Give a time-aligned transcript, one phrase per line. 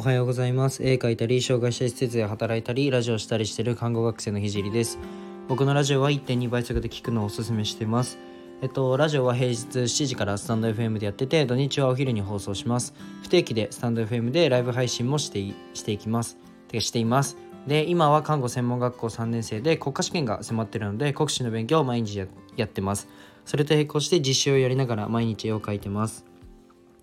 [0.00, 0.82] おはようございます。
[0.82, 4.98] 絵描いたり障害者施設で働いたりラジオしたりしている看護学生のひじりです。
[5.46, 8.16] 僕のラジオは1.2倍速で聞くのをおすすめしてます。
[8.62, 12.94] えっと、ラジオは平日7時からスタンド FM でやってて土日はお昼に放送します。
[13.20, 16.38] 不定期でスタンド FM でライブ配信もしてしていきます。
[16.68, 17.36] てしています。
[17.66, 22.26] で今は看護専門学校3年生で国家試験が迫ってるので国試の勉強を毎日や
[22.56, 23.06] やってます。
[23.44, 26.29] それと並行して実習をやりながら毎日絵を描いてます。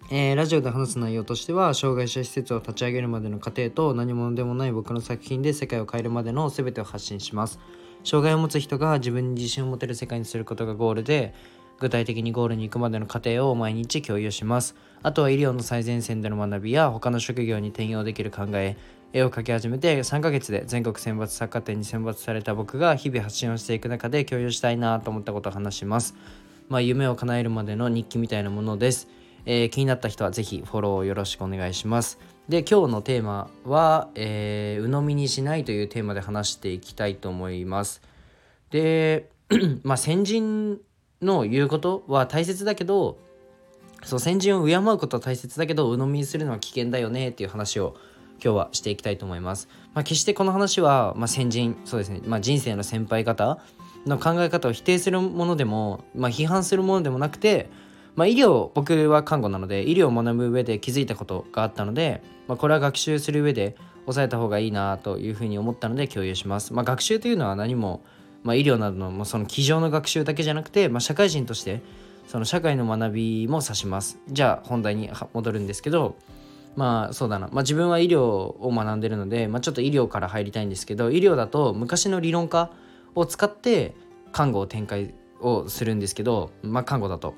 [0.10, 7.60] えー、ラジオで話す内容としては障害者施設を立ち上げるまでの過程と何者でもない僕の作品で世界を変えるまでの全てを発信します。
[8.06, 11.34] 障害を持つ人が自分に自信を持てる世界にすることがゴールで
[11.80, 14.76] 具体的にゴールに行くまでの過程を毎日共有します。
[15.04, 18.78] あとは医療の最前線での学びや他の職業に転用できる考え
[19.12, 26.16] 絵を描き始めて3ヶ月で全国選抜作家展に選抜された僕が日々発信をしていく中で共有したいなと思ったことを話します。
[26.70, 29.10] まあ夢を叶えるまでの日記みたいなものです。
[29.50, 32.20] えー、気になった人はぜひフォローよろしくお願いします。
[32.50, 38.02] で今日のテーマは、えー、鵜呑みにしないというテーマで話していきたいと思います。
[38.72, 39.30] で
[39.84, 40.80] まあ先人
[41.22, 43.18] の言うことは大切だけど
[44.04, 47.96] そう先人を敬うことは大切だけど鵜呑みにするのは危険だよねっていう話を
[48.44, 49.70] 今日はしていきたいと思います。
[49.94, 53.60] まあ、決してこの話は、まあ、先人そうですね、まあ、人生の先輩方
[54.06, 57.70] の考え方を否定するものでも、まあ、批判するものでもなくて
[58.18, 66.74] まあ、医療僕は看護なので医療を学ぶ上で気づいたことがあったので、まあ、これは学習する上で抑えた方がいいなというふうに思ったので共有します。
[66.74, 68.02] まあ、学習というのは何も、
[68.42, 71.82] まあ、医療などのその机上の学習だけじゃなくて、まあ、社会人として
[72.28, 74.20] その社会の学びも指します。
[74.30, 76.16] じゃあ本題に戻るんですけど
[76.76, 82.72] まあそうだな、まあ、自分は医療を学んでるので、まあ、ちょっと医療から入りたいんですけど医療だと昔の理論家
[83.14, 83.94] を使って
[84.32, 87.36] 看護を展開をするんですけど、まあ、看護だと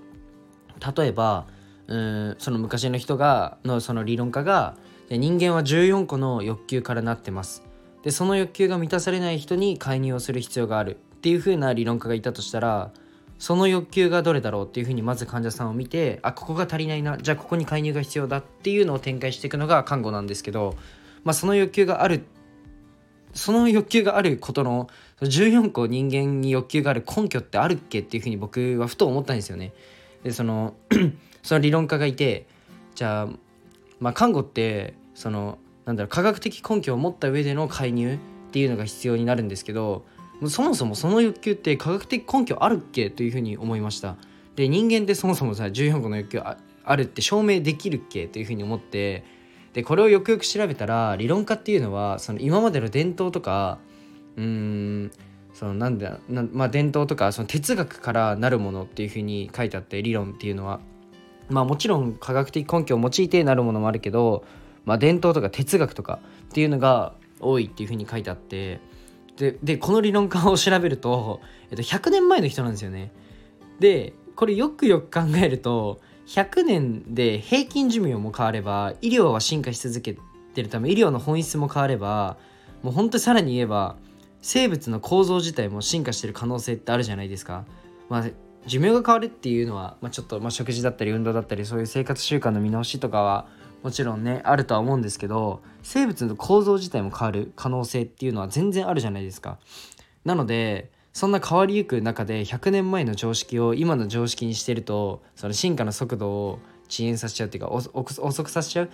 [0.95, 1.45] 例えば
[1.87, 4.75] うんその昔の人がのその理論家が
[5.09, 7.63] 人間は14個の欲求からなってます。
[8.03, 10.97] でその欲求が満たされない人に介入をする必要がある。
[11.19, 12.91] っていう風な理論家がいたとしたら
[13.39, 17.17] その欲求がどれだろうっていうふうにまず患者さんを見てあここが足りないな。
[17.17, 20.75] じゃあここに介入が必要だっていうのを展開していくのが看護なんですけど、
[21.23, 22.23] まあ、その欲求がある
[23.33, 24.89] その欲求があることの
[25.21, 29.73] 14個人間に欲求がある根拠ってあるっけっていうふうに僕はふと思ったんですよね。
[30.23, 30.75] でその
[31.43, 32.47] その理論家がいて
[32.95, 33.27] じゃあ、
[33.99, 38.17] まあ、看護ってそのなんだろう科学的根拠を持った上での介入っ
[38.51, 40.05] ていうのが必要になるんですけど
[40.47, 44.15] そもそもその欲求って科学的根拠あるっけというふうに思いました。
[44.55, 49.23] で人間ってそもそもさ14個の欲求あるって証明できるっけというふうに思って
[49.73, 53.79] でこれをよくよく調べたら理論家っていうのはその今までの伝統とか
[54.35, 55.11] うーん
[55.59, 60.79] そのなんだな、まあ、伝統とかその哲学からなるものっていうふうに書いてあって理論っていうのは
[61.49, 64.45] まあもちろん科学的根拠を用いてなるものもあるけど、
[64.85, 68.79] まあ、伝統とか哲学とかっていうのが多いっていうふうに書いてあって
[69.35, 73.11] ででこの理論家を調べると、えっと、100年前の人なんですよね。
[73.81, 80.15] でこれよくよく考えると100年で平均寿命も変われば医療は進化し続け
[80.53, 82.37] てるため医療の本質も変われば
[82.81, 83.97] もうほんとさらに言えば
[84.41, 87.65] 生物の構造自体も進化してる可能性ってあるじゃないですか。
[88.09, 88.25] まあ、
[88.65, 93.47] 寿命が変わるっていうのは、まあ、ちょっと、まあ、食事だったり運動だったりそういう生活習慣の見直しとかは
[93.83, 99.59] もちろんねあるとは思うんですけど生物の構造自体も変わる可能性っていうのは全然あるじゃないですか。
[100.25, 108.89] なのでそんな変わりゆく中で100年前の常識を今の常識にしてるとその進化の速度を遅延させちゃうっていうか遅くさせちゃう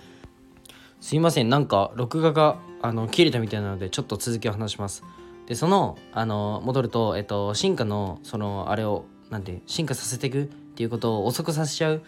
[1.00, 5.04] すいませんなんか録画があの切れたみたいなのでちょっと続きを話します。
[5.46, 12.00] でそのあの戻ると、えっと、進化のそのあれをなんて進化させていくっていうことを遅くさせちゃうっ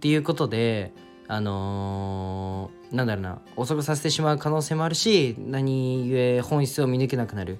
[0.00, 0.92] ていうことで
[1.28, 7.58] あのー、なんだろうな遅くさせてしまう可能性もあるし何故本質を見抜けなくなる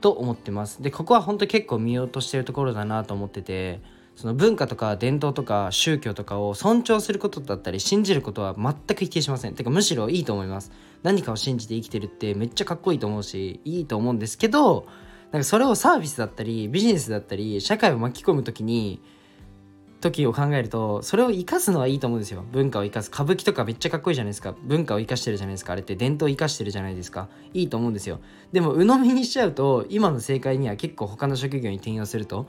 [0.00, 0.82] と思ってます。
[0.82, 3.80] でここは本当結構見ようとしてるところだなと思ってて
[4.16, 9.54] その文化とか伝統とか宗教とかを尊重することだったり信じることは全く否定しません。
[9.54, 10.70] てかむしろいいと思います。
[11.02, 14.86] 何かを信じて生きてるってめっちゃかっこいいと思うしいいと思うんですけど
[15.32, 19.02] なんかそれをサービスだったりビジネスだったり社会を巻き込む時に
[20.04, 22.44] 時を考えるとそれを生かすのはいいと思うんですよ。
[22.52, 23.08] 文化を生かす。
[23.08, 24.54] 歌舞伎とかめっちゃかっこいいじゃないですか。
[24.62, 25.72] 文化を生かしてるじゃないですか。
[25.72, 27.28] あれって伝統を生かしてるじゃないですか。
[27.54, 28.20] いいと思うんですよ。
[28.52, 32.46] でも鵜呑みにしちゃうと今の正解には結構他の職業に転用すると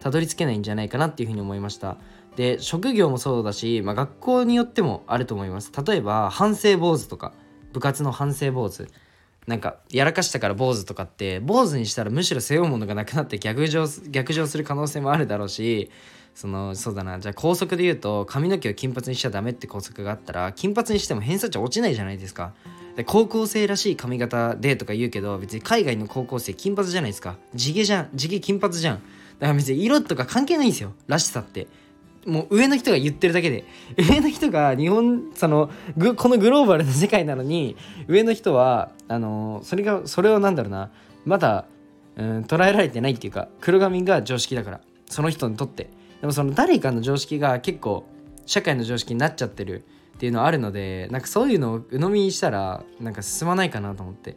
[0.00, 1.96] たどり着けないんじゃないかなっていうふうに思いました。
[2.36, 5.72] で職業もそうだし、まあ、学校によってもあると思います。
[5.84, 7.32] 例えば反省坊主とか
[7.72, 8.88] 部活の反省坊主。
[9.46, 15.90] なんかやらかしたから坊主とかって坊主にしたらむしろ背負うものがなくなって逆上逆上する可能性もあるだろうし
[16.34, 17.18] そのそうだな。
[17.18, 22.52] じゃあ校則で言うと髪の毛を金髪にしちゃダメって校則があったら金髪にしても偏差値落ちないじゃないですか。
[22.96, 27.36] で高校生らしい髪型でとか言うけど別に海外の高校生金髪じゃないですか。
[27.54, 28.08] 地毛じゃん。
[28.14, 28.96] 地毛金髪じゃん。
[28.96, 30.92] だから別に色とか関係ないんですよ。
[31.08, 31.66] らしさって。
[32.26, 33.64] もう上の人が言ってるだけで
[33.96, 37.76] 上の人が日本そのぐこのグローバルな世界なのに
[38.06, 40.90] 上の人はあのそれがそれをなんだろうな
[41.24, 41.66] まだ、
[42.16, 45.90] うん、捉えられてないっていうか黒髪が常識だからその人にとって。
[46.20, 48.06] でもその誰かの常識が結構
[48.46, 49.84] 社会の常識になっちゃってる
[50.14, 54.36] っていうのはあるのでなんかそういうのを鵜呑みにしたらなんか進まないかなと思って。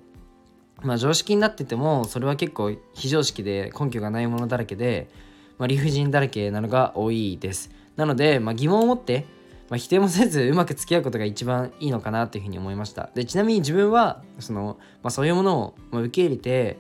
[0.82, 5.10] まあ常識になっててもそれは結構非常識で根拠がないものだらけで、
[5.58, 7.72] まあ、理不尽だらけなのが多いです。
[7.96, 9.26] なので、まあ、疑問を持って、
[9.70, 13.10] まあ、否定もせずうまく付き合うことが一番いいのかなというふうに思いました。
[13.16, 16.78] でちなみに自分はその、まあ、そういうものを受け入れて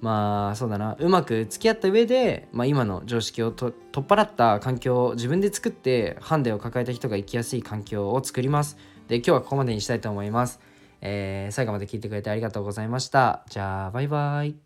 [0.00, 8.76] まあそうだなうまく付き合った上で、まあ、今の常識を取っ払った環境を自分で作ってハンデを抱えた人が生きやすい環境を作ります。
[9.08, 10.60] で今日はここまでにしたいと思います、
[11.00, 13.44] えー、最後まで聞いてくれてありがとうございました。
[13.48, 14.65] じゃあバイバイ。